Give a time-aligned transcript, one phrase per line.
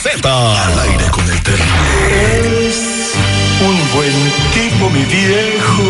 [0.00, 0.28] Z.
[0.28, 1.68] Al aire con el terrible.
[3.60, 4.12] Un buen
[4.54, 5.82] tipo, mi viejo.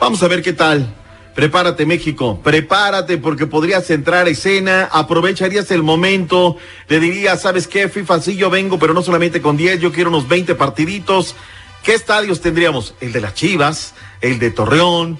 [0.00, 0.92] Vamos a ver qué tal.
[1.34, 2.40] Prepárate, México.
[2.42, 4.88] Prepárate porque podrías entrar a escena.
[4.92, 6.56] Aprovecharías el momento.
[6.88, 7.88] Le dirías, ¿sabes qué?
[7.88, 9.80] FIFA, sí, yo vengo, pero no solamente con 10.
[9.80, 11.34] Yo quiero unos 20 partiditos.
[11.82, 12.94] ¿Qué estadios tendríamos?
[13.00, 15.18] El de las Chivas, el de Torreón.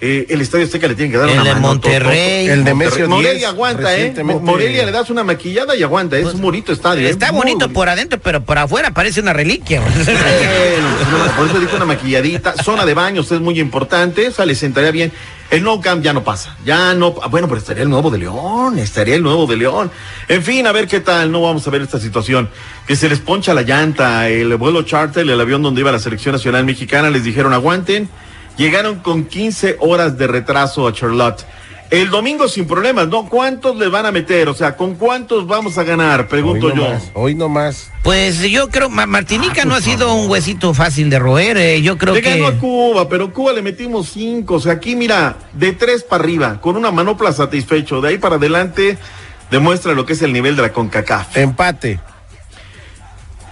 [0.00, 2.46] eh, el estadio Azteca le tienen que dar El una de mano, Monterrey.
[2.46, 4.14] El de Mesio Morelia 10, aguanta, ¿eh?
[4.22, 6.18] Morelia le das una maquillada y aguanta.
[6.18, 7.06] Es un bonito estadio.
[7.06, 7.10] ¿eh?
[7.10, 9.80] Está Muy bonito por adentro, pero por afuera parece una reliquia.
[11.14, 12.54] Pues, por eso dijo una maquilladita.
[12.62, 15.12] Zona de baños es muy importante, o sea, le sentaría bien.
[15.54, 18.76] El no camp ya no pasa, ya no, bueno, pero estaría el nuevo de León,
[18.76, 19.88] estaría el nuevo de León.
[20.26, 22.50] En fin, a ver qué tal, no vamos a ver esta situación.
[22.88, 26.32] Que se les poncha la llanta, el vuelo charter, el avión donde iba la selección
[26.32, 28.08] nacional mexicana, les dijeron aguanten.
[28.56, 31.46] Llegaron con 15 horas de retraso a Charlotte.
[31.90, 33.28] El domingo sin problemas, ¿no?
[33.28, 34.48] ¿Cuántos les van a meter?
[34.48, 36.26] O sea, ¿con cuántos vamos a ganar?
[36.26, 36.88] Pregunto hoy yo.
[36.90, 37.90] más, hoy no más.
[38.02, 41.56] Pues yo creo, Ma- Martinica no ha sido un huesito fácil de roer.
[41.56, 42.58] eh, Yo creo Le ganó a que.
[42.58, 44.54] Cuba, pero Cuba le metimos cinco.
[44.54, 48.00] O sea, aquí mira, de tres para arriba, con una manopla satisfecho.
[48.00, 48.98] De ahí para adelante,
[49.52, 51.36] demuestra lo que es el nivel de la CONCACAF.
[51.36, 52.00] Empate.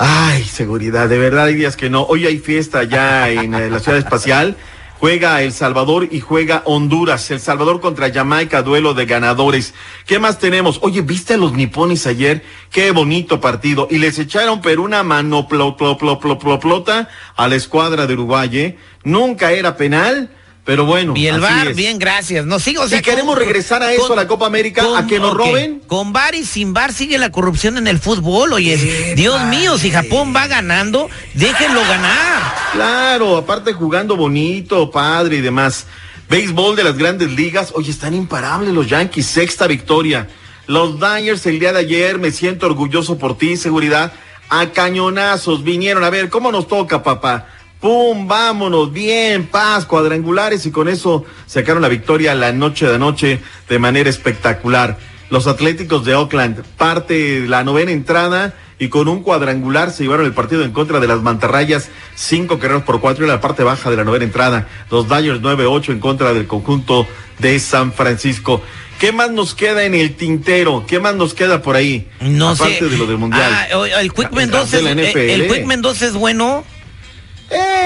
[0.00, 2.02] Ay, seguridad, de verdad hay días que no.
[2.02, 4.56] Hoy hay fiesta ya en eh, la ciudad espacial.
[5.00, 7.30] Juega El Salvador y juega Honduras.
[7.30, 9.72] El Salvador contra Jamaica, duelo de ganadores.
[10.06, 10.80] ¿Qué más tenemos?
[10.82, 12.42] Oye, ¿viste a los nipones ayer?
[12.72, 13.86] Qué bonito partido.
[13.90, 18.58] Y les echaron pero una manoploploploplota a la escuadra de Uruguay.
[18.58, 18.76] ¿eh?
[19.04, 20.32] Nunca era penal,
[20.68, 21.14] pero bueno.
[21.16, 21.76] Y el así bar, es.
[21.78, 22.44] bien, gracias.
[22.44, 22.86] No sigo.
[22.86, 25.80] Si queremos regresar a eso, a la Copa América, a que nos roben.
[25.86, 28.52] Con bar y sin bar sigue la corrupción en el fútbol.
[28.52, 32.54] Oye, Dios mío, si Japón va ganando, déjenlo ganar.
[32.72, 35.86] Claro, aparte jugando bonito, padre y demás.
[36.28, 40.28] Béisbol de las grandes ligas, oye, están imparables los Yankees, sexta victoria.
[40.66, 44.12] Los Dyers el día de ayer, me siento orgulloso por ti, seguridad.
[44.50, 47.46] A cañonazos vinieron, a ver, ¿cómo nos toca, papá?
[47.80, 53.38] Pum, vámonos, bien, paz, cuadrangulares y con eso sacaron la victoria la noche de anoche
[53.68, 54.98] de manera espectacular.
[55.30, 60.26] Los Atléticos de Oakland, parte de la novena entrada y con un cuadrangular se llevaron
[60.26, 63.90] el partido en contra de las mantarrayas, cinco carreras por cuatro en la parte baja
[63.90, 64.66] de la novena entrada.
[64.90, 67.06] Los Dodgers 9-8 en contra del conjunto
[67.38, 68.60] de San Francisco.
[68.98, 70.84] ¿Qué más nos queda en el tintero?
[70.88, 72.08] ¿Qué más nos queda por ahí?
[72.20, 72.84] No Aparte sé.
[72.88, 73.52] de lo del mundial.
[73.52, 73.66] Ah,
[74.00, 76.64] el Quick Mendoza, es- el Quick Mendoza es bueno.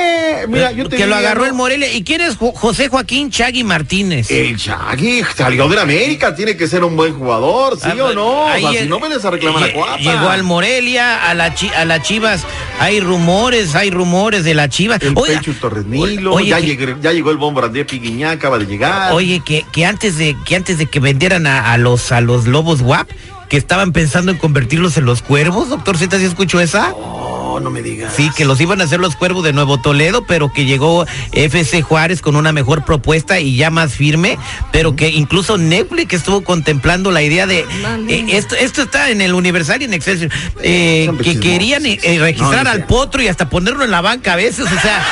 [0.03, 1.93] Eh, mira, yo te que lo agarró el Morelia.
[1.93, 4.31] ¿Y quién es Jo- José Joaquín Chagui Martínez?
[4.31, 8.13] El Chagui salió de la América, tiene que ser un buen jugador, ¿sí Ah, o
[8.15, 8.45] no?
[8.47, 9.97] O sea, si no me les a reclamar a Cuapa.
[9.99, 12.45] Llegó al Morelia, a la chi- a las Chivas.
[12.81, 15.01] Hay rumores, hay rumores de la Chivas.
[15.03, 18.33] El Oiga, Pecho Torres Nilo, oye, ya, que- llegó, ya llegó el bombo André Piguiñá,
[18.33, 19.13] acaba de llegar.
[19.13, 22.47] Oye, que, que antes de que antes de que vendieran a, a los a los
[22.47, 23.09] lobos WAP,
[23.49, 25.69] que estaban pensando en convertirlos en los cuervos.
[25.69, 26.93] Doctor Z, ¿sí escuchó esa?
[26.95, 27.22] Oh,
[27.61, 28.15] no me digas.
[28.17, 31.83] Sí, que los iban a hacer los cuervos de Nuevo Toledo, pero que llegó FC
[31.83, 34.39] Juárez con una mejor propuesta y ya más firme,
[34.71, 37.61] pero que incluso Netflix estuvo contemplando la idea de
[38.09, 40.31] eh, esto, esto está en el Universal y en Excelsior,
[40.63, 44.35] eh, que querían eh, registrar No, no al potro y hasta ponerlo en la banca
[44.35, 45.05] a veces, o sea,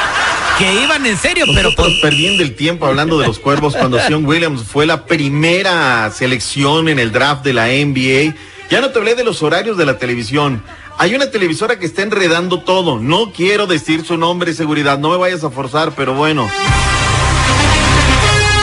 [0.58, 4.26] que iban en serio, pero pues perdiendo el tiempo hablando de los cuervos cuando Sion
[4.26, 8.34] Williams fue la primera selección en el draft de la NBA.
[8.70, 10.62] Ya no te hablé de los horarios de la televisión.
[11.00, 12.99] Hay una televisora que está enredando todo.
[12.99, 14.99] No quiero decir su nombre y seguridad.
[14.99, 16.47] No me vayas a forzar, pero bueno.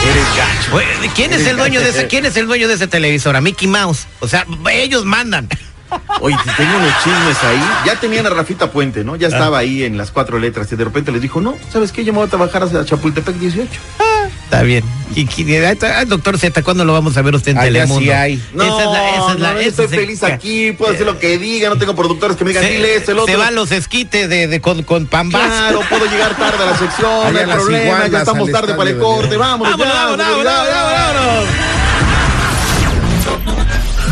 [0.03, 0.75] Eres gacho.
[0.75, 3.41] Oye, ¿quién es el dueño de ese, quién es el dueño de ese televisora?
[3.41, 4.05] Mickey Mouse.
[4.19, 5.49] O sea, ellos mandan.
[6.21, 7.59] Oye, te tengo unos chismes ahí.
[7.87, 9.15] Ya tenían a Rafita Puente, ¿no?
[9.15, 12.05] Ya estaba ahí en las cuatro letras y de repente les dijo, no, ¿sabes qué?
[12.05, 13.67] Yo me voy a trabajar hacia Chapultepec 18.
[14.47, 14.81] Está bien.
[15.13, 18.01] Y, y- doctor Z, ¿cuándo lo vamos a ver usted en Allá Telemundo?
[18.01, 18.41] sí hay.
[18.53, 20.93] No, esa es la, esa es la, no, esa estoy es el- feliz aquí, puedo
[20.93, 23.33] hacer lo que diga, no tengo productores que me digan, Se, dile esto, el otro.
[23.33, 25.45] se van los esquites de, de- con, con pambas.
[25.47, 28.89] Claro, puedo llegar tarde a la sección, no hay problema, iguanas ya estamos tarde para
[28.89, 31.49] el corte, vámonos, Vámonos, ya, vámonos, seguridad, vámonos, vámonos.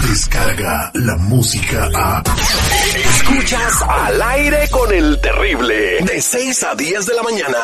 [0.09, 2.23] Descarga la música a.
[3.15, 5.99] Escuchas al aire con el terrible.
[6.01, 7.57] De 6 a 10 de la mañana.